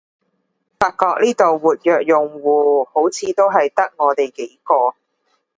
[0.79, 4.95] 發覺呢度活躍用戶好似都係得我哋幾個